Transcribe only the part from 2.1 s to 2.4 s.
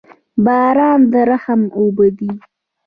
دي.